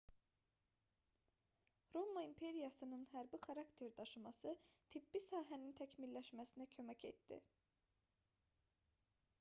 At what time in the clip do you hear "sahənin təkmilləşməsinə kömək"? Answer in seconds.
5.27-7.07